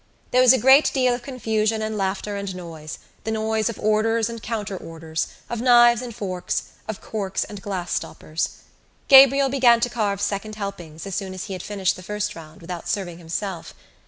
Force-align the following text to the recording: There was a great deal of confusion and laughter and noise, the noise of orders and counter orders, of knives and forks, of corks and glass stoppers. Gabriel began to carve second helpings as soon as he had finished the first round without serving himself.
There 0.31 0.41
was 0.41 0.51
a 0.51 0.57
great 0.57 0.89
deal 0.95 1.13
of 1.13 1.21
confusion 1.21 1.83
and 1.83 1.95
laughter 1.95 2.35
and 2.35 2.55
noise, 2.55 2.97
the 3.23 3.29
noise 3.29 3.69
of 3.69 3.79
orders 3.79 4.29
and 4.31 4.41
counter 4.41 4.75
orders, 4.75 5.27
of 5.47 5.61
knives 5.61 6.01
and 6.01 6.15
forks, 6.15 6.63
of 6.87 7.01
corks 7.01 7.43
and 7.43 7.61
glass 7.61 7.93
stoppers. 7.93 8.49
Gabriel 9.09 9.47
began 9.49 9.79
to 9.81 9.91
carve 9.91 10.19
second 10.19 10.55
helpings 10.55 11.05
as 11.05 11.13
soon 11.13 11.35
as 11.35 11.43
he 11.43 11.53
had 11.53 11.61
finished 11.61 11.95
the 11.95 12.01
first 12.01 12.33
round 12.33 12.61
without 12.61 12.89
serving 12.89 13.19
himself. 13.19 13.75